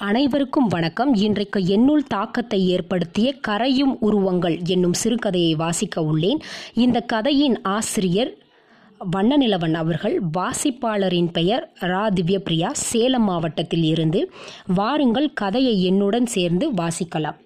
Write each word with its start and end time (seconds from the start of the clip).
அனைவருக்கும் 0.00 0.66
வணக்கம். 0.66 1.14
இன்றைக்கு 1.14 1.66
என்னுள் 1.66 2.02
தாக்கத்தை 2.06 2.68
ஏற்படுத்திய 2.68 3.28
கரையும் 3.48 3.92
உருவங்கள் 4.00 4.56
என்னும் 4.64 4.96
சிறுகதையை 5.02 5.52
வாசிக்க 5.56 6.02
உள்ளேன். 6.02 6.40
இந்த 6.74 7.00
கதையின் 7.00 7.62
ஆசிரியர் 7.62 8.32
வண்ணநிலவன் 9.16 9.74
அவர்கள் 9.74 10.16
வாசிப்பாளரின் 10.38 11.30
பெயர் 11.32 11.64
ரா 11.80 12.02
திவ்யபிரியா 12.16 12.70
சேலம் 12.72 13.24
மாவட்டத்தில் 13.24 13.82
இருந்து. 13.82 14.32
வாருங்கள் 14.74 15.32
கதையை 15.32 15.84
என்னுடன் 15.84 16.26
சேர்ந்து 16.26 16.68
வாசிக்கலாம். 16.72 17.38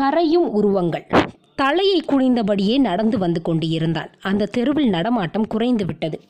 கரையும் 0.00 0.48
உருவங்கள். 0.50 1.06
தலையை 1.54 2.02
குனிந்தபடியே 2.06 2.78
நடந்து 2.78 3.18
வந்து 3.18 3.42
கொண்டிருந்தான். 3.42 4.10
அந்த 4.22 4.46
தெருவில் 4.46 4.88
நடமாட்டம் 4.88 5.46
குறைந்து 5.46 5.84
விட்டது 5.84 6.20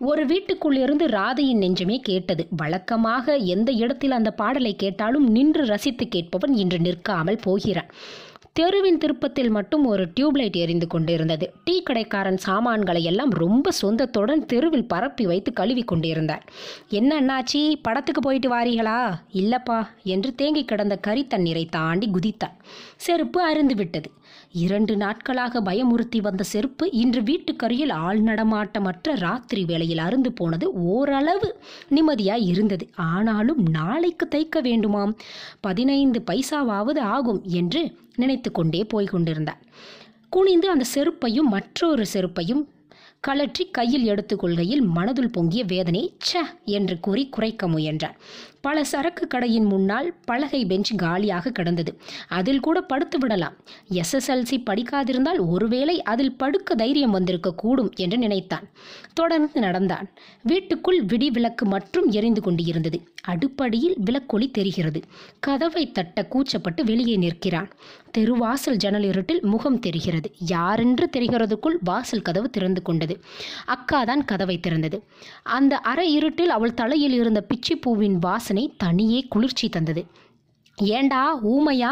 ஒரு 0.00 0.22
வீட்டுக்குள்ளிருந்து 0.26 1.06
ராதையின் 1.06 1.58
நெஞ்சமே 1.58 1.96
கேட்டது. 2.00 2.42
வழக்கமாக 2.56 3.34
எந்த 3.54 3.70
இடத்தில் 3.72 4.10
அந்த 4.10 4.30
பாடலை 4.30 4.72
கேட்டாலும் 4.76 5.26
நின்று 5.28 5.64
ரசித்து 5.66 6.08
கேட்பவன் 6.08 6.54
இன்று 6.54 6.78
நிற்காமல் 6.78 7.42
போகிறான். 7.42 7.90
தெருவின் 8.52 8.98
திருப்பத்தில் 8.98 9.50
மட்டும் 9.50 9.84
ஒரு 9.86 10.04
டியூப்லைட் 10.16 10.56
எரிந்து 10.56 10.86
கொண்டிருந்தது. 10.86 11.46
டீ 11.64 11.74
கடைக்காரன் 11.82 12.36
சாமான்களை 12.36 13.02
எல்லாம் 13.04 13.30
ரொம்ப 13.30 13.72
சொந்தத்துடன் 13.82 14.42
தெருவில் 14.44 14.86
பரப்பி 14.86 15.26
வைத்து 15.26 15.52
கழுவி 15.52 15.82
கொண்டிருந்தார். 15.82 16.44
என்ன 16.90 17.20
அண்ணாச்சி 17.20 17.60
படத்துக்கு 17.82 18.22
போயிட்டு 18.22 18.50
வாரீங்களா 18.56 18.98
இல்லப்பா 19.32 19.80
என்று 20.04 20.32
தேங்கி 20.34 20.64
கிடந்த 20.64 20.96
கறி 20.96 21.24
தண்ணீரை 21.26 21.64
தாண்டி 21.70 22.08
குதித்தார் 22.08 22.56
செருப்பு 22.96 23.42
அருந்து 23.50 23.74
விட்டது 23.74 24.10
இரண்டு 24.52 24.96
நாட்களாக 24.96 25.60
பயமுறுத்தி 25.60 26.18
வந்த 26.20 26.42
செருப்பு 26.44 26.84
இன்று 26.92 27.20
வீட்டுக்கருகில் 27.22 27.92
ஆள் 27.98 28.20
நடமாட்டமற்ற 28.20 29.14
ராத்திரி 29.16 29.64
வேளையில் 29.64 29.98
அருந்து 29.98 30.32
போனது 30.32 30.66
ஓரளவு 30.88 31.48
நிம்மதியாய் 31.88 32.46
இருந்தது. 32.46 32.86
ஆனாலும் 33.10 33.62
நாளைக்கு 33.68 34.28
தைக்க 34.30 34.62
வேண்டுமாம். 34.62 35.14
பதினைந்து 35.60 36.20
பைசாவாவது 36.30 37.00
ஆகும் 37.14 37.40
என்று 37.52 37.82
நினைத்து 38.16 38.52
கொண்டே 38.52 38.84
போய் 38.84 39.06
கொண்டிருந்தார் 39.06 39.62
குனிந்து 40.28 40.70
அந்த 40.70 40.84
செருப்பையும் 40.94 41.48
மற்றொரு 41.48 42.04
செருப்பையும் 42.12 42.62
கழற்றி 43.20 43.64
கையில் 43.70 44.06
எடுத்துக்கொள்கையில் 44.06 44.84
மனதுள் 44.96 45.32
பொங்கிய 45.32 45.62
வேதனை 45.64 46.02
ச 46.28 46.42
என்று 46.64 47.00
கூறி 47.00 47.24
குறைக்க 47.28 47.68
முயன்றார் 47.68 48.16
பல 48.60 48.84
சரக்கு 48.84 49.26
கடையின் 49.26 49.64
முன்னால் 49.64 50.14
பலகை 50.24 50.66
பெஞ்ச் 50.66 50.96
காலியாக 50.96 51.50
கிடந்தது. 51.50 52.00
அதில் 52.28 52.60
கூட 52.60 52.80
படுத்து 52.80 53.18
விடலாம். 53.18 53.52
எஸ்எஸ்எல்சி 53.90 54.62
படிக்காதிருந்தால் 54.70 55.48
ஒருவேளை 55.48 56.02
அதில் 56.02 56.36
படுக்க 56.36 56.74
தைரியம் 56.74 57.10
வந்திருக்க 57.10 57.54
கூடும் 57.54 57.92
என்று 57.96 58.18
நினைத்தான். 58.18 58.68
தொடர்ந்து 59.12 59.60
நடந்தான். 59.60 60.10
வீட்டுக்குள் 60.42 61.02
விடி 61.02 61.30
விளக்கு 61.30 61.66
மட்டும் 61.66 62.10
எரிந்து 62.10 62.42
கொண்டிருந்தது. 62.42 63.08
அடுப்படியில் 63.28 63.96
விளக்கொளி 64.04 64.50
தெரிகிறது. 64.50 65.02
கதவை 65.40 65.92
தட்ட 65.92 66.26
கூச்சப்பட்டு 66.30 66.82
வெளியே 66.84 67.16
நிற்கிறான். 67.16 67.70
தெருவாசல் 68.18 68.76
ஜன்னல் 68.76 69.02
இருட்டில் 69.02 69.44
முகம் 69.44 69.78
தெரிகிறது. 69.78 70.32
யாரென்று 70.38 71.08
தெரிகிறதுக்குள் 71.16 71.76
வாசல் 71.84 72.22
கதவு 72.22 72.50
திறந்து 72.50 72.82
கொண்டது. 72.82 73.20
அக்கா 73.66 74.04
தான் 74.04 74.24
கதவை 74.24 74.60
திறந்தது. 74.60 75.02
அந்த 75.42 75.78
அரை 75.78 76.12
இருட்டில் 76.12 76.50
அவள் 76.50 76.74
தலையில் 76.74 77.12
இருந்த 77.12 77.46
பிச்சி 77.48 77.74
பூவின் 77.80 78.18
வாசனை 78.50 78.70
தனியே 78.76 79.18
குளிர்ச்சி 79.28 79.66
தந்தது. 79.68 80.02
ஏண்டா 80.78 81.20
ஊமையா? 81.50 81.90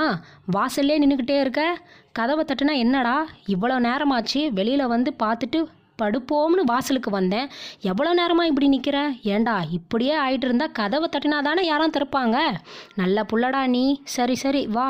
வாசல்லே 0.56 0.94
நின்றுக்கிட்டே 1.02 1.36
இருக்க? 1.40 1.62
கதவை 2.12 2.44
தட்டுனா 2.44 2.74
என்னடா? 2.76 3.14
இவ்வளோ 3.46 3.76
நேரமாச்சு 3.86 4.40
வெளியில் 4.52 4.84
வந்து 4.86 5.10
பார்த்துட்டு 5.22 5.58
படுப்போம்னு 6.02 6.64
வாசலுக்கு 6.64 7.10
வந்தேன். 7.10 7.46
எவ்வளோ 7.90 8.14
நேரமாக 8.14 8.50
இப்படி 8.50 8.68
நிற்கிற 8.68 8.98
ஏண்டா 9.34 9.56
இப்படியே 9.70 10.16
ஆயிட்டு 10.24 10.48
இருந்தால் 10.48 10.74
கதவை 10.80 11.08
தட்டினா 11.12 11.38
தானே 11.42 11.64
யாரும் 11.66 11.94
திறப்பாங்க? 11.96 12.36
நல்ல 12.94 13.26
புள்ளடா 13.32 13.62
நீ. 13.66 13.84
சரி 14.16 14.36
சரி 14.44 14.64
வா. 14.66 14.88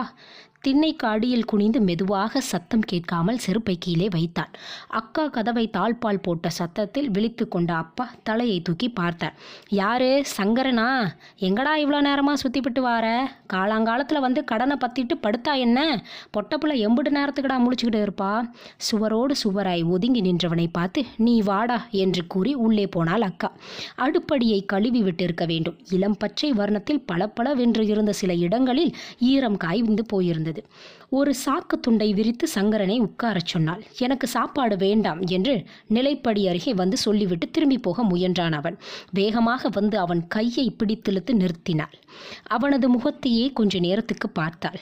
திண்ணை 0.60 0.96
காடியில் 1.02 1.44
குனிந்து 1.44 1.80
மெதுவாக 1.80 2.40
சத்தம் 2.40 2.80
கேட்காமல் 2.80 3.38
செருப்பை 3.38 3.76
கீழே 3.80 4.08
வைத்தான். 4.08 4.50
அக்கா 4.88 5.28
கதவை 5.28 5.70
தாழ்பால் 5.76 6.22
போட்ட 6.22 6.48
சத்தத்தில் 6.48 7.10
விழித்து 7.10 7.48
கொண்ட 7.48 7.74
அப்பா 7.74 8.10
தலையை 8.22 8.60
தூக்கி 8.60 8.88
பார்த்தார். 8.88 9.34
யாரு? 9.68 10.24
சங்கரனா? 10.36 11.08
எங்கடா 11.38 11.72
இவ்வளோ 11.84 12.00
நேரமாக 12.00 12.40
சுற்றிப்பிட்டு 12.42 12.80
வார? 12.80 13.30
காலாங்காலத்தில் 13.52 14.20
வந்து 14.20 14.44
கடனை 14.44 14.76
பற்றிட்டு 14.80 15.16
படுத்தா 15.22 15.58
என்ன? 15.58 16.04
பொட்டப்புல 16.32 16.74
எம்புட்டு 16.86 17.12
நேரத்துக்குடா 17.18 17.58
முழிச்சுக்கிட்டு 17.64 18.02
இருப்பா? 18.02 18.50
சுவரோடு 18.90 19.34
சுவராய் 19.44 19.84
ஒதுங்கி 19.84 20.20
நின்றவனை 20.20 20.66
பார்த்து 20.72 21.04
நீ 21.16 21.40
வாடா 21.42 21.86
என்று 21.90 22.26
கூறி 22.26 22.54
உள்ளே 22.54 22.86
போனாள் 22.86 23.22
அக்கா. 23.22 23.52
அடுப்படியை 23.98 24.64
கழுவி 24.66 25.02
விட்டிருக்க 25.02 25.46
வேண்டும். 25.46 25.78
இளம் 25.90 26.16
பச்சை 26.16 26.52
வர்ணத்தில் 26.52 27.04
பளபளவென்று 27.06 27.86
இருந்த 27.86 28.12
சில 28.12 28.34
இடங்களில் 28.34 28.94
ஈரம் 29.18 29.56
காய்ந்து 29.56 30.04
போயிருந்தது. 30.12 30.57
ஒரு 31.10 31.34
சாக்கு 31.46 31.76
துண்டை 31.80 32.12
விரித்து 32.12 32.46
சங்கரனை 32.54 32.96
உட்காரச் 32.98 33.46
சொன்னாள். 33.46 33.82
எனக்கு 33.98 34.26
சாப்பாடு 34.26 34.76
வேண்டாம் 34.76 35.20
என்று 35.26 35.54
நிலைப்படி 35.88 36.48
அருகே 36.48 36.74
வந்து 36.74 36.96
சொல்லிவிட்டு 36.96 37.50
திரும்பி 37.50 37.78
போக 37.78 38.04
முயன்றான் 38.04 38.52
அவன். 38.52 38.78
வேகமாக 39.10 39.70
வந்து 39.72 39.98
அவன் 39.98 40.26
கையை 40.26 40.66
பிடித்திழுத்து 40.78 41.34
நிறுத்தினாள். 41.42 41.96
அவனது 42.46 42.88
முகத்தையே 42.88 43.52
கொஞ்ச 43.52 43.78
நேரத்துக்கு 43.78 44.28
பார்த்தாள். 44.28 44.80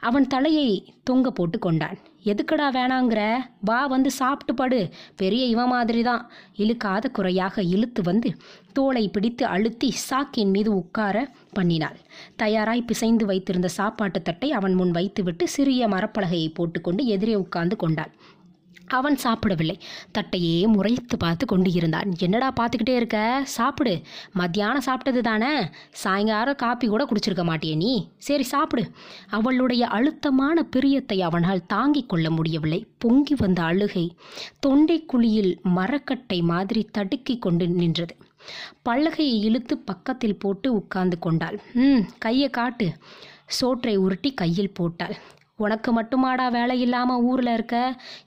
அவன் 0.00 0.26
தலையை 0.26 0.94
தொங்க 1.02 1.30
போட்டு 1.30 1.58
கொண்டான். 1.58 1.98
எதுக்குடா 2.30 2.66
வேணாங்கிற? 2.76 3.20
வா 3.60 3.80
வந்து 3.86 4.10
சாப்பிட்டு 4.10 4.54
படு. 4.54 4.80
பெரிய 5.16 5.42
இவன் 5.44 5.68
மாதிரி 5.68 6.02
தான் 6.02 6.22
இழுக்காத 6.56 7.10
குறையாக 7.10 7.62
இழுத்து 7.74 8.02
வந்து 8.02 8.30
தோலை 8.72 9.04
பிடித்து 9.08 9.44
அழுத்தி 9.46 9.88
சாக்கின் 10.08 10.52
மீது 10.56 10.70
உட்கார 10.74 11.16
பண்ணினாள். 11.58 11.98
தயாராய் 12.36 12.82
பிசைந்து 12.82 13.26
வைத்திருந்த 13.26 13.68
சாப்பாட்டு 13.68 14.20
தட்டை 14.22 14.50
அவன் 14.52 14.74
முன் 14.74 14.90
வைத்துவிட்டு 14.90 15.46
சிறிய 15.48 15.88
மரப்பலகையை 15.88 16.50
போட்டுக்கொண்டு 16.54 17.04
எதிரே 17.06 17.34
உட்கார்ந்து 17.34 17.76
கொண்டாள். 17.76 18.12
அவன் 18.88 19.16
சாப்பிடவில்லை. 19.16 19.78
தட்டையே 20.18 20.66
முறைத்து 20.66 21.16
பார்த்து 21.16 21.46
கொண்டு 21.46 21.72
இருந்தான் 21.72 22.14
என்னடா 22.18 22.52
பார்த்துக்கிட்டே 22.60 22.94
இருக்க? 22.94 23.40
சாப்பிடு. 23.44 24.00
மத்தியானம் 24.32 24.82
சாப்பிட்டது 24.86 25.20
தானே? 25.20 25.68
சாயங்காலம் 25.90 26.54
காப்பி 26.54 26.86
கூட 26.86 27.04
குடிச்சிருக்க 27.04 27.44
மாட்டியே 27.44 27.76
நீ? 27.76 28.08
சரி 28.18 28.42
சாப்பிடு. 28.42 28.90
அவளுடைய 29.28 29.86
அழுத்தமான 29.86 30.66
பிரியத்தை 30.76 31.18
அவனால் 31.18 31.66
தாங்கிக் 31.66 32.08
கொள்ள 32.08 32.30
முடியவில்லை. 32.30 32.86
பொங்கி 32.98 33.34
வந்த 33.34 33.62
அழுகை 33.62 34.16
தொண்டை 34.60 35.04
குழியில் 35.04 35.60
மரக்கட்டை 35.62 36.42
மாதிரி 36.42 36.88
தடுக்கி 36.92 37.38
கொண்டு 37.38 37.68
நின்றது. 37.68 38.16
பலகையை 38.88 39.40
இழுத்து 39.40 39.78
பக்கத்தில் 39.78 40.38
போட்டு 40.38 40.72
உட்கார்ந்து 40.72 41.18
கொண்டாள். 41.18 41.60
ம் 41.72 42.00
கையை 42.18 42.50
காட்டு. 42.50 42.92
சோற்றை 43.46 43.96
உருட்டி 43.96 44.34
கையில் 44.34 44.72
போட்டாள். 44.72 45.16
உனக்கு 45.58 45.90
மட்டுமாடா 45.92 46.46
வேலை 46.50 46.80
இல்லாமல் 46.80 47.22
ஊரில் 47.22 47.52
இருக்க? 47.52 47.76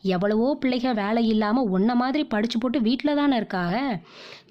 எவ்வளவோ 0.02 0.58
பிள்ளைக 0.62 0.94
வேலை 0.94 1.28
இல்லாமல் 1.28 1.70
உன்ன 1.70 1.96
மாதிரி 1.96 2.24
படித்து 2.24 2.60
போட்டு 2.60 2.82
வீட்டில் 2.82 3.16
தானே 3.16 3.36
இருக்காக? 3.36 3.76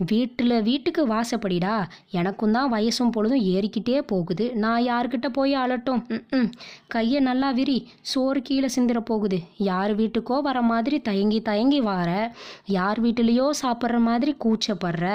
வீட்டில் 0.07 0.55
வீட்டுக்கு 0.63 1.03
வாசப்படிடா. 1.07 1.75
எனக்கும் 2.11 2.53
தான் 2.53 2.73
வயசும் 2.73 3.13
பொழுதும் 3.13 3.43
ஏறிக்கிட்டே 3.55 3.99
போகுது. 4.03 4.45
நான் 4.55 4.83
யார்கிட்ட 4.83 5.29
போய் 5.29 5.55
அலட்டும்? 5.55 6.01
ம் 6.31 6.49
கையை 6.87 7.21
நல்லா 7.21 7.51
விரி. 7.51 7.79
சோறு 8.01 8.43
கீழே 8.43 8.69
சிந்திர 8.69 9.01
போகுது. 9.01 9.41
யார் 9.71 9.95
வீட்டுக்கோ 9.97 10.39
வர 10.43 10.63
மாதிரி 10.63 10.99
தயங்கி 11.01 11.43
தயங்கி 11.43 11.81
வார. 11.81 12.11
யார் 12.67 13.01
வீட்டிலையோ 13.03 13.51
சாப்பிட்ற 13.63 14.01
மாதிரி 14.01 14.35
கூச்சப்படுற. 14.45 15.07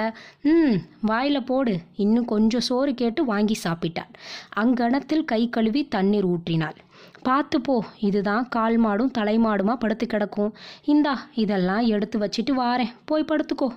ம் 0.42 0.76
வாயில் 1.00 1.44
போடு. 1.44 1.76
இன்னும் 1.96 2.24
கொஞ்சம் 2.24 2.66
சோறு 2.70 2.94
கேட்டு 2.94 3.24
வாங்கி 3.24 3.58
சாப்பிட்டாள். 3.64 4.12
அங்கணத்தில் 4.54 5.24
கை 5.24 5.42
கழுவி 5.48 5.84
தண்ணீர் 5.88 6.26
ஊற்றினாள். 6.26 6.78
பார்த்து 7.22 7.60
போ 7.60 7.84
இதுதான் 8.00 8.48
கால் 8.48 8.84
மாடும் 8.84 9.10
தலைமாடுமா 9.18 9.74
படுத்து 9.74 10.06
கிடக்கும். 10.06 10.54
இந்தா 10.84 11.28
இதெல்லாம் 11.34 11.86
எடுத்து 11.86 12.18
வச்சிட்டு 12.18 12.54
வாரேன். 12.58 12.92
போய் 13.04 13.24
படுத்துக்கோ. 13.24 13.68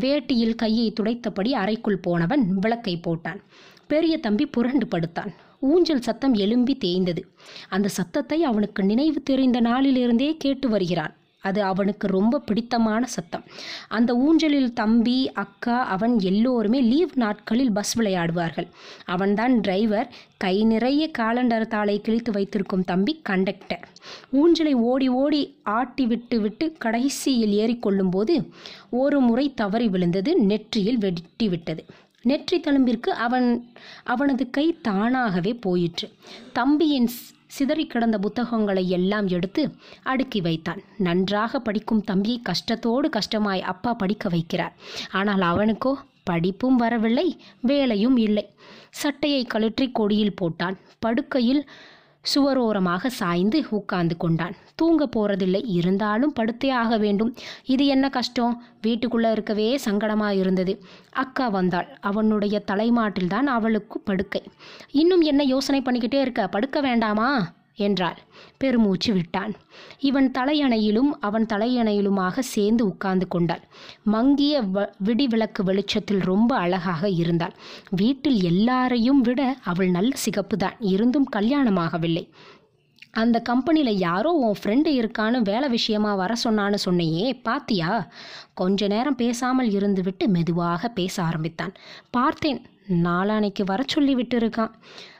வேட்டியில் 0.00 0.54
கையை 0.54 0.92
துடைத்தபடி 1.00 1.50
அறைக்குள் 1.52 1.98
போனவன் 1.98 2.54
விளக்கை 2.54 3.00
போட்டான். 3.06 3.40
பெரிய 3.86 4.18
தம்பி 4.18 4.46
புரண்டு 4.46 4.86
படுத்தான். 4.86 5.32
ஊஞ்சல் 5.58 6.00
சத்தம் 6.00 6.34
எழும்பி 6.34 6.76
தேய்ந்தது. 6.76 7.24
அந்த 7.68 7.88
சத்தத்தை 7.88 8.44
அவனுக்கு 8.44 8.84
நினைவு 8.84 9.22
தெரிந்த 9.22 9.60
நாளிலிருந்தே 9.60 10.36
கேட்டு 10.38 10.68
வருகிறான். 10.68 11.14
அது 11.42 11.62
அவனுக்கு 11.62 12.06
ரொம்ப 12.06 12.40
பிடித்தமான 12.40 13.06
சத்தம். 13.06 13.44
அந்த 13.88 14.10
ஊஞ்சலில் 14.16 14.72
தம்பி 14.72 15.18
அக்கா 15.32 15.78
அவன் 15.94 16.14
எல்லோருமே 16.20 16.80
லீவ் 16.80 17.14
நாட்களில் 17.14 17.72
பஸ் 17.72 17.94
விளையாடுவார்கள். 17.98 18.68
அவன்தான் 19.04 19.60
டிரைவர் 19.60 20.10
கை 20.36 20.64
நிறைய 20.64 21.10
காலண்டர் 21.18 21.66
தாளை 21.66 22.00
கிழித்து 22.00 22.32
வைத்திருக்கும் 22.32 22.84
தம்பி 22.84 23.20
கண்டக்டர் 23.22 23.84
ஊஞ்சலை 24.32 24.72
ஓடி 24.90 25.08
ஓடி 25.08 25.42
ஆட்டி 25.62 26.06
விட்டு 26.06 26.40
விட்டு 26.40 26.72
கடைசியில் 26.78 27.54
ஏறிக்கொள்ளும்போது 27.62 28.36
ஒரு 28.90 29.20
முறை 29.20 29.46
தவறி 29.54 29.88
விழுந்தது 29.88 30.30
நெற்றியில் 30.36 30.98
வெட்டி 30.98 31.48
விட்டது. 31.48 31.84
நெற்றி 32.22 32.58
தழும்பிற்கு 32.58 33.10
அவன் 33.26 33.48
அவனது 34.04 34.44
கை 34.50 34.66
தானாகவே 34.82 35.52
போயிற்று. 35.54 36.08
தம்பியின் 36.52 37.08
சிதறி 37.46 37.84
கிடந்த 37.86 38.18
புத்தகங்களை 38.18 38.84
எல்லாம் 38.88 39.26
எடுத்து 39.28 39.62
அடுக்கி 40.02 40.40
வைத்தான். 40.40 40.80
நன்றாக 40.98 41.60
படிக்கும் 41.60 42.04
தம்பியை 42.04 42.38
கஷ்டத்தோடு 42.42 43.08
கஷ்டமாய் 43.08 43.62
அப்பா 43.72 43.92
படிக்க 43.94 44.28
வைக்கிறார். 44.28 44.74
ஆனால் 45.10 45.40
அவனுக்கோ 45.40 45.92
படிப்பும் 46.24 46.76
வரவில்லை 46.76 47.28
வேலையும் 47.60 48.16
இல்லை. 48.16 48.44
சட்டையை 48.90 49.42
கழற்றி 49.44 49.86
கொடியில் 49.90 50.38
போட்டான். 50.40 50.76
படுக்கையில் 50.98 51.62
சுவரோரமாக 52.34 53.06
சாய்ந்து 53.06 53.66
உட்கார்ந்து 53.70 54.16
கொண்டான். 54.16 54.54
தூங்க 54.74 55.08
போறதில்லை. 55.16 55.62
இருந்தாலும் 55.66 56.34
படுத்தே 56.40 56.70
ஆக 56.72 56.98
வேண்டும். 56.98 57.34
இது 57.64 57.86
என்ன 57.86 58.08
கஷ்டம்? 58.08 58.62
வீட்டுக்குள்ளே 58.82 59.30
இருக்கவே 59.30 59.80
சங்கடமாக 59.84 60.38
இருந்தது. 60.38 60.82
அக்கா 61.10 61.48
வந்தாள். 61.48 61.96
அவனுடைய 62.00 62.62
தலைமாட்டில்தான் 62.72 63.46
அவளுக்கு 63.46 64.00
படுக்கை. 64.00 64.42
இன்னும் 64.90 65.20
என்ன 65.20 65.42
யோசனை 65.42 65.82
பண்ணிக்கிட்டே 65.82 66.20
இருக்க? 66.20 66.48
படுக்க 66.48 66.80
வேண்டாமா? 66.80 67.52
என்றாள். 67.74 68.18
பெருமூச்சு 68.58 69.12
விட்டான். 69.12 69.54
இவன் 69.98 70.30
தலையணையிலும் 70.30 71.10
அவன் 71.20 71.46
தலையணையிலுமாக 71.46 72.38
சேர்ந்து 72.38 72.86
உட்கார்ந்து 72.86 73.28
கொண்டாள். 73.28 73.60
மங்கிய 74.02 74.62
வ 74.62 74.88
விடிவிளக்கு 75.04 75.62
வெளிச்சத்தில் 75.62 76.18
ரொம்ப 76.18 76.56
அழகாக 76.56 77.08
இருந்தாள். 77.08 77.54
வீட்டில் 77.90 78.42
எல்லாரையும் 78.42 79.20
விட 79.20 79.56
அவள் 79.64 79.90
நல்ல 79.90 80.16
சிகப்புதான். 80.24 80.76
இருந்தும் 80.80 81.28
கல்யாணமாகவில்லை. 81.36 82.28
அந்த 83.10 83.40
கம்பெனியில் 83.40 83.98
யாரோ 83.98 84.30
உன் 84.30 84.56
ஃப்ரெண்டு 84.62 84.90
இருக்கான்னு 84.90 85.40
வேலை 85.42 85.68
விஷயமா 85.68 86.14
வர 86.14 86.34
சொன்னான்னு 86.44 86.74
சொன்னையே 86.74 87.40
பாத்தியா? 87.42 88.08
கொஞ்ச 88.54 88.86
நேரம் 88.86 89.14
பேசாமல் 89.14 89.68
இருந்துவிட்டு 89.68 90.26
மெதுவாக 90.26 90.88
பேச 90.88 91.22
ஆரம்பித்தான். 91.22 91.74
பார்த்தேன் 92.10 92.62
நாளானைக்கு 93.02 93.64
வர 93.64 93.82
சொல்லி 93.86 94.14
விட்டு 94.14 94.38
இருக்கான் 94.38 94.70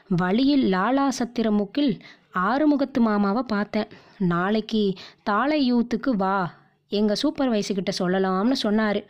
வழியில் 0.07 0.71
லாலா 0.71 1.07
சத்திரமுக்கில் 1.19 1.99
ஆறுமுகத்து 2.33 2.99
மாமாவை 2.99 3.43
பார்த்தேன். 3.43 3.87
நாளைக்கு 4.17 4.93
தாளை 5.23 5.73
யூத்துக்கு 5.73 6.09
வா. 6.09 6.53
எங்கள் 6.89 7.17
சூப்பர்வைசர்கிட்ட 7.23 7.91
சொல்லலாம்னு 7.99 8.51
சொன்னார். 8.51 9.03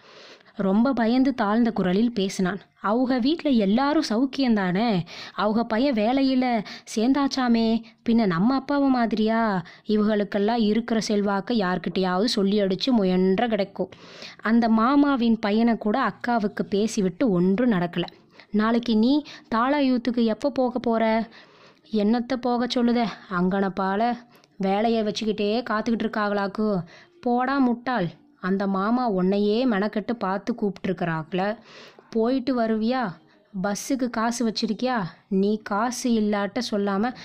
ரொம்ப 0.55 0.93
பயந்து 0.93 1.35
தாழ்ந்த 1.35 1.71
குரலில் 1.71 2.11
பேசினான். 2.11 2.59
அவங்க 2.81 3.19
வீட்டில் 3.19 3.57
எல்லாரும் 3.57 4.03
சௌக்கியந்தானே 4.09 5.01
அவங்க 5.33 5.63
பையன் 5.63 5.93
வேலையில் 5.93 6.61
சேர்ந்தாச்சாமே? 6.95 7.83
பின்ன 8.09 8.25
நம்ம 8.25 8.55
அப்பாவை 8.55 8.89
மாதிரியா? 8.89 9.63
இவங்களுக்கெல்லாம் 9.87 10.61
இருக்கிற 10.61 10.99
செல்வாக்கை 10.99 11.61
யார்கிட்டையாவது 11.61 12.23
சொல்லி 12.23 12.59
அடித்து 12.59 12.93
முயன்ற 12.93 13.47
கிடைக்கும். 13.47 13.89
அந்த 14.41 14.69
மாமாவின் 14.69 15.39
பையனை 15.39 15.77
கூட 15.77 15.99
அக்காவுக்கு 16.01 16.61
பேசிவிட்டு 16.69 17.31
ஒன்றும் 17.31 17.71
நடக்கலை. 17.71 18.09
நாளைக்கு 18.51 18.97
நீ 18.97 19.23
தாளாயூத்துக்கு 19.55 20.23
எப்போ 20.23 20.49
போக 20.49 20.79
போகிற 20.79 21.27
என்னத்தை 22.01 22.35
போக 22.41 22.65
சொல்லுத? 22.65 23.01
அங்கனப்பால 23.29 24.01
வேலையை 24.57 25.01
வச்சுக்கிட்டே 25.03 25.49
காத்துக்கிட்டு 25.69 26.05
இருக்காங்களாக்கு 26.05 26.65
போடா 27.21 27.55
முட்டாள். 27.57 28.07
அந்த 28.39 28.63
மாமா 28.67 29.03
உன்னையே 29.09 29.57
மெனக்கெட்டு 29.65 30.13
பார்த்து 30.15 30.51
கூப்பிட்டுருக்குறாங்கள 30.53 31.41
போயிட்டு 32.09 32.53
வருவியா? 32.61 33.03
பஸ்ஸுக்கு 33.53 34.07
காசு 34.09 34.41
வச்சிருக்கியா? 34.47 34.97
நீ 35.41 35.51
காசு 35.63 36.09
இல்லாட்ட 36.21 36.59
சொல்லாமல் 36.71 37.17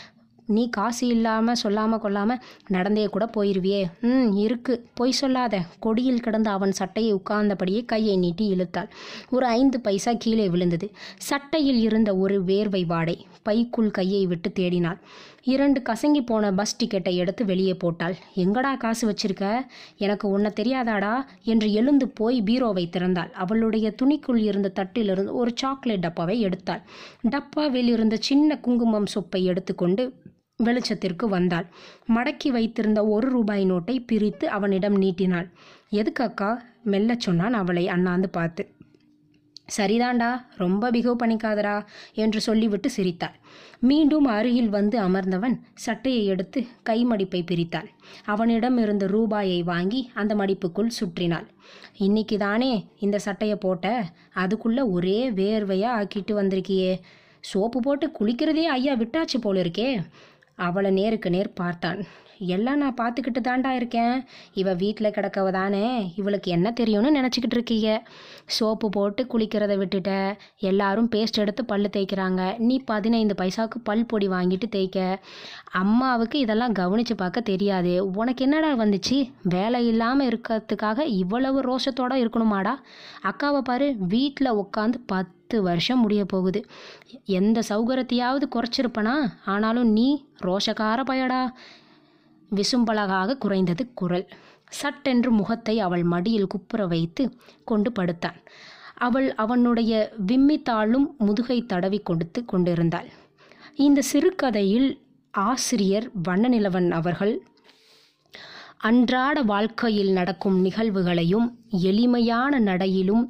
நீ 0.48 0.62
காசு 0.68 1.06
இல்லாமல் 1.06 1.60
சொல்லாமல் 1.62 2.00
கொள்ளாமல் 2.00 2.40
நடந்தே 2.68 3.06
கூட 3.06 3.24
போயிருவியே. 3.36 3.80
ம் 4.00 4.28
இருக்கு. 4.36 4.74
பொய் 4.94 5.12
சொல்லாத. 5.12 5.60
கொடியில் 5.78 6.20
கிடந்த 6.20 6.50
அவன் 6.50 6.72
சட்டையை 6.72 7.12
உட்கார்ந்தபடியே 7.14 7.84
கையை 7.84 8.16
நீட்டி 8.16 8.46
இழுத்தாள். 8.54 8.90
ஒரு 9.30 9.46
ஐந்து 9.46 9.80
பைசா 9.80 10.12
கீழே 10.18 10.48
விழுந்தது. 10.48 10.88
சட்டையில் 11.18 11.80
இருந்த 11.80 12.16
ஒரு 12.16 12.38
வேர்வை 12.42 12.86
வாடை 12.86 13.16
பைக்குள் 13.42 13.90
கையை 13.90 14.26
விட்டு 14.26 14.50
தேடினாள். 14.58 14.98
இரண்டு 15.42 15.82
கசங்கி 15.84 16.26
போன 16.26 16.52
பஸ் 16.52 16.84
டிக்கெட்டை 16.84 17.14
எடுத்து 17.14 17.44
வெளியே 17.44 17.74
போட்டாள். 17.74 18.14
எங்கடா 18.36 18.76
காசு 18.76 19.14
வச்சிருக்க? 19.14 19.66
எனக்கு 19.96 20.28
உன்னை 20.28 20.50
தெரியாதாடா? 20.60 21.24
என்று 21.42 21.72
எழுந்து 21.72 22.08
போய் 22.08 22.42
பீரோவை 22.42 22.86
திறந்தாள். 22.86 23.30
அவளுடைய 23.30 23.94
துணிக்குள் 24.02 24.36
இருந்த 24.36 24.72
தட்டிலிருந்து 24.74 25.32
ஒரு 25.32 25.52
சாக்லேட் 25.54 26.00
டப்பாவை 26.00 26.44
எடுத்தாள். 26.44 26.82
டப்பாவில் 27.30 27.88
இருந்த 27.88 28.16
சின்ன 28.20 28.58
குங்குமம் 28.58 29.06
சொப்பை 29.14 29.42
எடுத்துக்கொண்டு 29.42 30.12
வெளிச்சத்திற்கு 30.64 31.26
வந்தாள். 31.28 31.66
மடக்கி 32.14 32.48
வைத்திருந்த 32.48 33.06
ஒரு 33.06 33.28
ரூபாய் 33.28 33.72
நோட்டை 33.72 34.04
பிரித்து 34.06 34.48
அவனிடம் 34.48 34.96
நீட்டினாள். 34.96 35.50
எதுக்கு 35.88 36.24
அக்கா? 36.24 36.62
மெல்லச் 36.84 37.20
சொன்னான் 37.20 37.52
அவளை 37.52 37.88
அண்ணாந்து 37.88 38.28
பார்த்து. 38.28 38.68
சரிதான்டா 39.76 40.28
ரொம்ப 40.56 40.90
பிகவ் 40.90 41.20
பண்ணிக்காதடா 41.22 41.74
என்று 42.14 42.40
சொல்லிவிட்டு 42.40 42.90
சிரித்தாள். 42.90 43.34
மீண்டும் 43.80 44.24
அருகில் 44.24 44.68
வந்து 44.68 44.98
அமர்ந்தவன் 44.98 45.56
சட்டையை 45.74 46.24
எடுத்து 46.26 46.66
கை 46.82 47.04
மடிப்பை 47.04 47.44
பிரித்தாள். 47.50 47.88
அவனிடம் 48.24 48.78
இருந்த 48.78 49.06
ரூபாயை 49.06 49.62
வாங்கி 49.62 50.10
அந்த 50.14 50.34
மடிப்புக்குள் 50.34 50.96
சுற்றினாள். 51.00 51.46
இன்னைக்கு 51.98 52.38
தானே 52.38 52.72
இந்த 52.98 53.18
சட்டையை 53.18 53.56
போட்ட? 53.56 54.04
அதுக்குள்ள 54.34 54.90
ஒரே 54.90 55.30
வேர்வையா 55.30 55.90
ஆக்கிட்டு 56.00 56.34
வந்திருக்கியே. 56.40 57.00
சோப்பு 57.40 57.80
போட்டு 57.80 58.10
குளிக்கிறதே 58.20 58.64
ஐயா 58.76 58.94
விட்டாச்சு 58.94 59.38
போல 59.40 59.62
இருக்கே 59.62 59.90
அவளை 60.54 60.90
நேருக்கு 60.90 61.30
நேர் 61.30 61.52
பார்த்தான். 61.52 62.04
எல்லாம் 62.38 62.76
நான் 62.76 62.96
பார்த்துக்கிட்டு 63.00 63.40
தாண்டா 63.40 63.70
இருக்கேன். 63.70 64.24
இவ 64.54 64.74
வீட்டில் 64.74 65.10
கிடக்கவ 65.10 65.50
தானே 65.50 66.12
இவளுக்கு 66.16 66.50
என்ன 66.50 66.70
தெரியும்னு 66.70 67.20
நினச்சிக்கிட்டு 67.20 67.50
இருக்கீங்க? 67.50 68.08
சோப்பு 68.46 68.88
போட்டு 68.88 69.26
குளிக்கிறத 69.32 69.76
விட்டுட்ட. 69.78 70.36
எல்லாரும் 70.58 71.08
பேஸ்ட் 71.14 71.38
எடுத்து 71.38 71.64
பல்லு 71.64 71.90
தேய்க்கிறாங்க. 71.96 72.58
நீ 72.58 72.78
பதினைந்து 72.78 73.34
பைசாவுக்கு 73.38 73.78
பல் 73.82 74.06
பொடி 74.06 74.28
வாங்கிட்டு 74.28 74.68
தேய்க்க. 74.70 75.18
அம்மாவுக்கு 75.70 76.38
இதெல்லாம் 76.38 76.72
கவனித்து 76.72 77.14
பார்க்க 77.14 77.40
தெரியாது. 77.40 78.10
உனக்கு 78.14 78.44
என்னடா 78.44 78.76
வந்துச்சு? 78.76 79.30
வேலை 79.42 79.86
இல்லாமல் 79.86 80.28
இருக்கிறதுக்காக 80.28 80.98
இவ்வளவு 80.98 81.76
ரோஷத்தோட 81.76 82.14
இருக்கணுமாடா? 82.14 82.74
அக்காவை 83.22 83.60
பாரு 83.60 83.96
வீட்டில் 83.98 84.52
உட்காந்து 84.52 84.94
பத்து 85.06 85.36
பத்து 85.50 85.62
வருஷம் 85.62 86.00
முடிய 86.00 86.24
போகுது. 86.24 86.66
எந்த 87.24 87.62
சௌகரியத்தையாவது 87.68 88.42
குறைச்சிருப்பனா? 88.54 89.32
ஆனாலும் 89.44 89.88
நீ 89.88 90.24
ரோஷக்கார 90.42 91.04
பயடா. 91.04 91.52
விசும்பலகாக 92.50 93.38
குறைந்தது 93.38 93.84
குரல். 93.94 94.26
சட்டென்று 94.70 95.30
முகத்தை 95.30 95.80
அவள் 95.80 96.02
மடியில் 96.02 96.46
குப்புற 96.46 96.86
வைத்து 96.86 97.24
கொண்டு 97.64 97.92
படுத்தான். 97.92 98.38
அவள் 98.94 99.34
அவனுடைய 99.34 99.92
விம்மித்தாளும் 100.26 101.06
முதுகை 101.18 101.66
தடவி 101.66 101.98
கொடுத்து 101.98 102.44
கொண்டிருந்தாள். 102.44 103.08
இந்த 103.74 104.00
சிறுகதையில் 104.02 104.88
ஆசிரியர் 105.34 106.10
வண்ணநிலவன் 106.28 106.90
அவர்கள் 106.90 107.34
அன்றாட 108.78 109.42
வாழ்க்கையில் 109.42 110.12
நடக்கும் 110.12 110.64
நிகழ்வுகளையும் 110.64 111.46
எளிமையான 111.82 112.60
நடையிலும் 112.60 113.24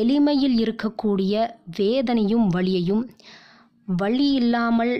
எளிமையில் 0.00 0.56
இருக்கக்கூடிய 0.58 1.34
வேதனையும் 1.76 2.46
வழியையும் 2.48 3.02
வழி 3.86 4.32
இல்லாமல் 4.32 4.94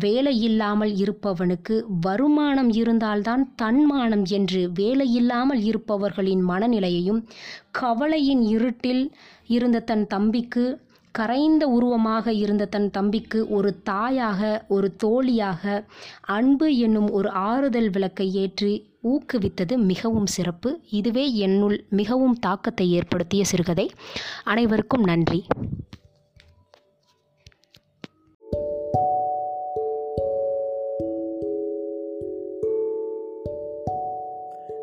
வேலையில்லாமல் 0.00 0.92
இருப்பவனுக்கு 0.96 1.82
வருமானம் 2.00 2.70
இருந்தால்தான் 2.70 3.52
தன்மானம் 3.54 4.24
என்று 4.24 4.70
வேலையில்லாமல் 4.80 5.62
இருப்பவர்களின் 5.62 6.42
மனநிலையையும் 6.48 7.24
கவலையின் 7.70 8.42
இருட்டில் 8.42 9.12
இருந்த 9.46 9.80
தன் 9.80 10.06
தம்பிக்கு 10.06 10.80
கரைந்த 11.12 11.64
உருவமாக 11.68 12.32
இருந்த 12.32 12.64
தன் 12.66 12.90
தம்பிக்கு 12.90 13.48
ஒரு 13.48 13.82
தாயாக 13.82 14.66
ஒரு 14.68 14.96
தோழியாக 14.96 15.84
அன்பு 16.22 16.76
என்னும் 16.76 17.10
ஒரு 17.10 17.30
ஆறுதல் 17.30 17.90
விளக்கை 17.90 18.34
ஏற்றி 18.34 18.90
ஊக்குவித்தது 19.02 19.76
மிகவும் 19.76 20.26
சிறப்பு. 20.26 20.80
இதுவே 20.90 21.34
என்னுள் 21.34 21.86
மிகவும் 21.88 22.38
தாக்கத்தை 22.38 22.90
ஏற்படுத்திய 22.90 23.44
சிறுகதை. 23.44 23.90
அனைவருக்கும் 24.44 25.02
நன்றி. 25.02 25.46